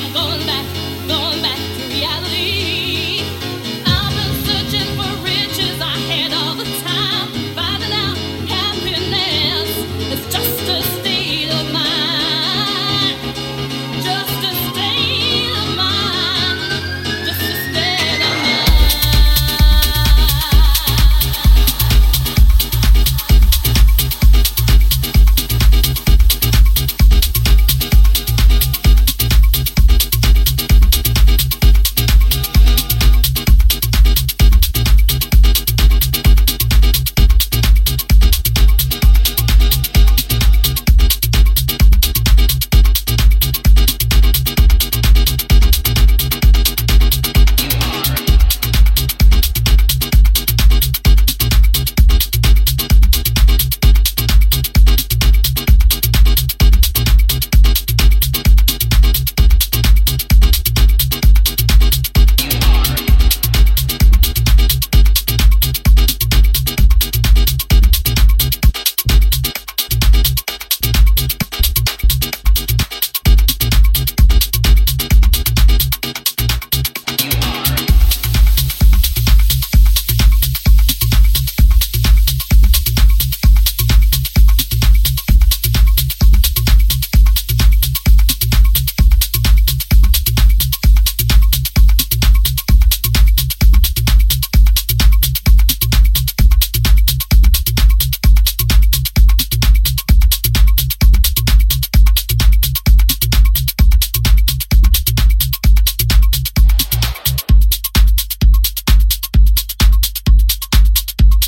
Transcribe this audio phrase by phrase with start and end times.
[0.00, 0.57] I'm going back.